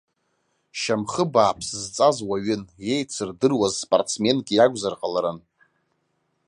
[0.79, 2.63] Шьамхы бааԥс зҵаз уаҩын,
[2.93, 5.39] еицырдыруаз спортсменк иакәзар ҟаларын.